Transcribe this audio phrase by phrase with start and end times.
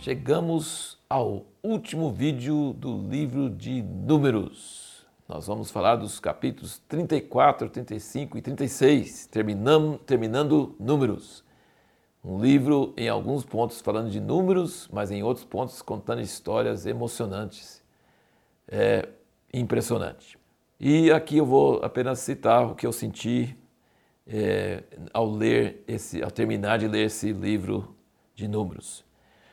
[0.00, 5.04] chegamos ao último vídeo do livro de Números.
[5.28, 11.44] Nós vamos falar dos capítulos 34, 35 e 36, terminando, terminando Números.
[12.24, 17.82] Um livro em alguns pontos falando de números, mas em outros pontos contando histórias emocionantes.
[18.68, 19.06] É
[19.52, 20.38] impressionante.
[20.78, 23.54] E aqui eu vou apenas citar o que eu senti
[24.26, 27.94] é, ao ler esse, ao terminar de ler esse livro
[28.34, 29.09] de números.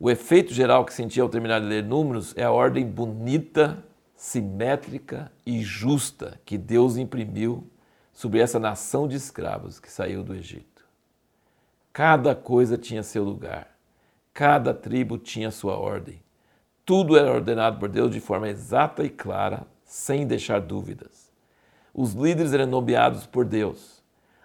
[0.00, 3.82] O efeito geral que senti ao terminar de ler Números é a ordem bonita,
[4.14, 7.68] simétrica e justa que Deus imprimiu
[8.12, 10.84] sobre essa nação de escravos que saiu do Egito.
[11.92, 13.76] Cada coisa tinha seu lugar,
[14.32, 16.22] cada tribo tinha sua ordem.
[16.84, 21.32] Tudo era ordenado por Deus de forma exata e clara, sem deixar dúvidas.
[21.92, 24.00] Os líderes eram nomeados por Deus.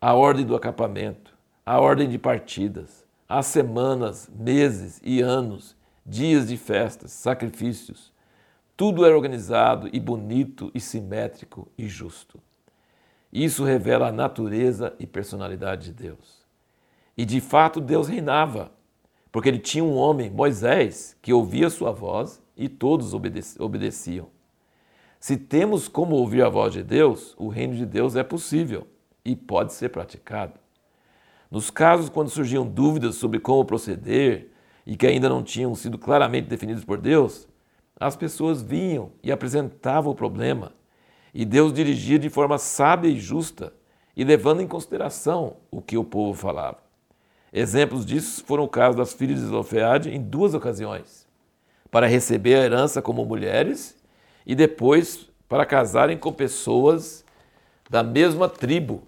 [0.00, 3.03] A ordem do acampamento, a ordem de partidas,
[3.36, 8.12] Há semanas, meses e anos, dias de festas, sacrifícios.
[8.76, 12.38] Tudo era organizado e bonito e simétrico e justo.
[13.32, 16.46] Isso revela a natureza e personalidade de Deus.
[17.16, 18.70] E de fato Deus reinava,
[19.32, 23.12] porque ele tinha um homem, Moisés, que ouvia sua voz e todos
[23.58, 24.28] obedeciam.
[25.18, 28.86] Se temos como ouvir a voz de Deus, o reino de Deus é possível
[29.24, 30.62] e pode ser praticado.
[31.50, 34.50] Nos casos quando surgiam dúvidas sobre como proceder
[34.86, 37.48] e que ainda não tinham sido claramente definidos por Deus,
[37.98, 40.72] as pessoas vinham e apresentavam o problema,
[41.32, 43.72] e Deus dirigia de forma sábia e justa
[44.16, 46.78] e levando em consideração o que o povo falava.
[47.52, 51.26] Exemplos disso foram o caso das filhas de Zelofeade em duas ocasiões,
[51.90, 53.96] para receber a herança como mulheres
[54.44, 57.24] e depois para casarem com pessoas
[57.88, 59.02] da mesma tribo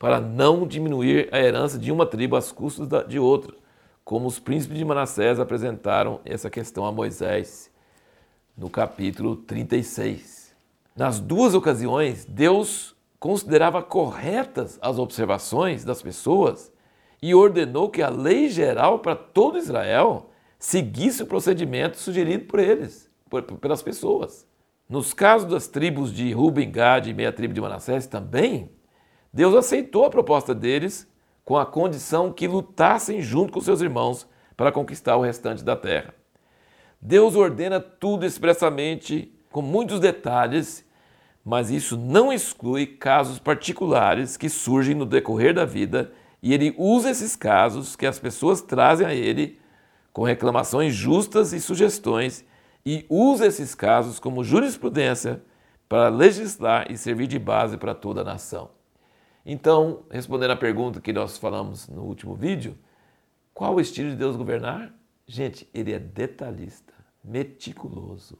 [0.00, 3.54] para não diminuir a herança de uma tribo às custas de outra,
[4.02, 7.70] como os príncipes de Manassés apresentaram essa questão a Moisés
[8.56, 10.56] no capítulo 36.
[10.96, 16.72] Nas duas ocasiões, Deus considerava corretas as observações das pessoas
[17.20, 23.10] e ordenou que a lei geral para todo Israel seguisse o procedimento sugerido por eles,
[23.28, 24.46] por, pelas pessoas.
[24.88, 28.70] Nos casos das tribos de Ruben, Gad e meia tribo de Manassés também,
[29.32, 31.08] Deus aceitou a proposta deles
[31.44, 34.26] com a condição que lutassem junto com seus irmãos
[34.56, 36.14] para conquistar o restante da terra.
[37.00, 40.84] Deus ordena tudo expressamente, com muitos detalhes,
[41.44, 46.12] mas isso não exclui casos particulares que surgem no decorrer da vida
[46.42, 49.58] e ele usa esses casos que as pessoas trazem a ele
[50.12, 52.44] com reclamações justas e sugestões
[52.84, 55.42] e usa esses casos como jurisprudência
[55.88, 58.79] para legislar e servir de base para toda a nação.
[59.52, 62.78] Então, respondendo à pergunta que nós falamos no último vídeo,
[63.52, 64.94] qual o estilo de Deus governar?
[65.26, 66.94] Gente, ele é detalhista,
[67.24, 68.38] meticuloso,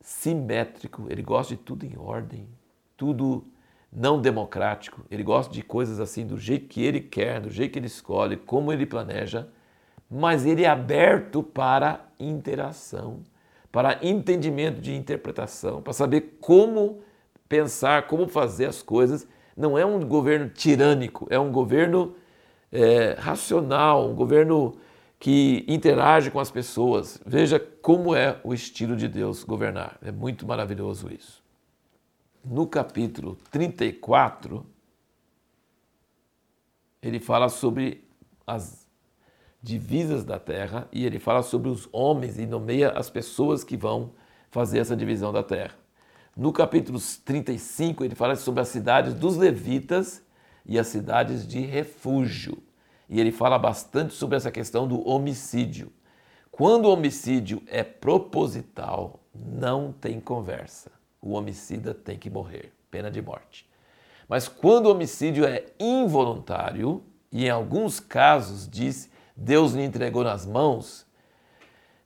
[0.00, 2.48] simétrico, ele gosta de tudo em ordem,
[2.96, 3.46] tudo
[3.92, 7.78] não democrático, ele gosta de coisas assim do jeito que ele quer, do jeito que
[7.78, 9.48] ele escolhe, como ele planeja,
[10.10, 13.20] mas ele é aberto para interação,
[13.70, 17.04] para entendimento de interpretação, para saber como
[17.48, 22.14] pensar, como fazer as coisas não é um governo tirânico, é um governo
[22.70, 24.76] é, racional, um governo
[25.18, 27.20] que interage com as pessoas.
[27.24, 29.98] Veja como é o estilo de Deus governar.
[30.02, 31.42] É muito maravilhoso isso.
[32.44, 34.64] No capítulo 34,
[37.02, 38.04] ele fala sobre
[38.46, 38.86] as
[39.62, 44.12] divisas da terra e ele fala sobre os homens e nomeia as pessoas que vão
[44.50, 45.74] fazer essa divisão da terra.
[46.36, 50.22] No capítulo 35, ele fala sobre as cidades dos levitas
[50.66, 52.62] e as cidades de refúgio.
[53.08, 55.90] E ele fala bastante sobre essa questão do homicídio.
[56.50, 60.90] Quando o homicídio é proposital, não tem conversa.
[61.22, 63.66] O homicida tem que morrer, pena de morte.
[64.28, 67.02] Mas quando o homicídio é involuntário,
[67.32, 71.05] e em alguns casos diz Deus lhe entregou nas mãos,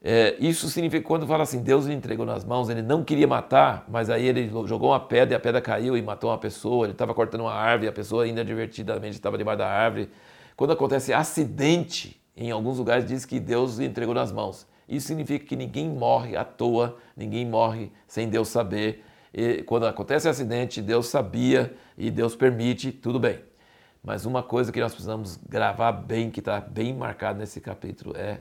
[0.02, 3.84] é, isso significa quando fala assim, Deus lhe entregou nas mãos, ele não queria matar,
[3.86, 6.92] mas aí ele jogou uma pedra e a pedra caiu e matou uma pessoa, ele
[6.92, 10.08] estava cortando uma árvore a pessoa ainda divertidamente estava debaixo da árvore.
[10.56, 14.66] Quando acontece acidente, em alguns lugares diz que Deus lhe entregou nas mãos.
[14.88, 19.04] Isso significa que ninguém morre à toa, ninguém morre sem Deus saber.
[19.32, 23.38] E quando acontece acidente, Deus sabia e Deus permite, tudo bem.
[24.02, 28.40] Mas uma coisa que nós precisamos gravar bem, que está bem marcado nesse capítulo, é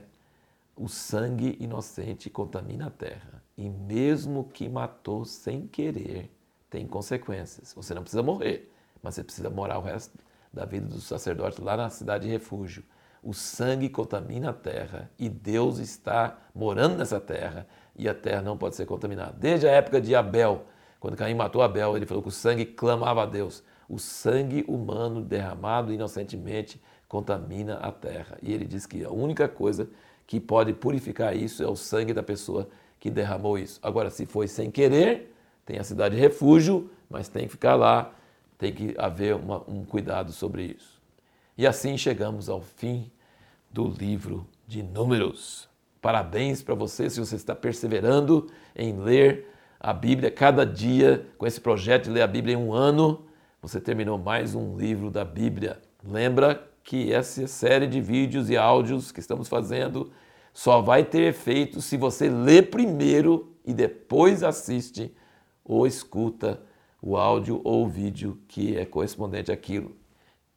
[0.76, 3.42] o sangue inocente contamina a terra.
[3.56, 6.30] E mesmo que matou sem querer,
[6.70, 7.74] tem consequências.
[7.74, 8.72] Você não precisa morrer,
[9.02, 10.18] mas você precisa morar o resto
[10.52, 12.82] da vida do sacerdote lá na cidade de refúgio.
[13.22, 18.56] o sangue contamina a terra e Deus está morando nessa terra e a terra não
[18.56, 19.36] pode ser contaminada.
[19.38, 20.64] Desde a época de Abel,
[20.98, 23.62] quando Caim matou Abel, ele falou que o sangue clamava a Deus.
[23.88, 28.38] O sangue humano derramado inocentemente contamina a terra.
[28.40, 29.90] E ele diz que a única coisa
[30.30, 32.68] que pode purificar isso é o sangue da pessoa
[33.00, 33.80] que derramou isso.
[33.82, 35.34] Agora, se foi sem querer,
[35.66, 38.12] tem a cidade de refúgio, mas tem que ficar lá,
[38.56, 41.02] tem que haver uma, um cuidado sobre isso.
[41.58, 43.10] E assim chegamos ao fim
[43.72, 45.68] do livro de Números.
[46.00, 48.46] Parabéns para você se você está perseverando
[48.76, 52.72] em ler a Bíblia cada dia, com esse projeto de ler a Bíblia em um
[52.72, 53.26] ano,
[53.60, 55.80] você terminou mais um livro da Bíblia.
[56.04, 60.10] Lembra que essa série de vídeos e áudios que estamos fazendo
[60.52, 65.14] só vai ter efeito se você lê primeiro e depois assiste
[65.64, 66.60] ou escuta
[67.00, 69.96] o áudio ou o vídeo que é correspondente àquilo.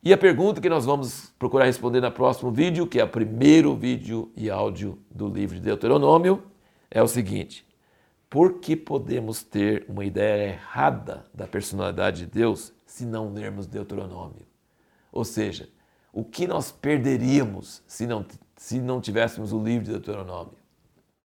[0.03, 3.73] E a pergunta que nós vamos procurar responder no próximo vídeo, que é o primeiro
[3.75, 6.43] vídeo e áudio do livro de Deuteronômio,
[6.91, 7.65] é o seguinte:
[8.29, 14.45] por que podemos ter uma ideia errada da personalidade de Deus se não lermos Deuteronômio?
[15.09, 15.69] Ou seja,
[16.13, 18.23] o que nós perderíamos se não,
[18.55, 20.62] se não tivéssemos o livro de Deuteronômio?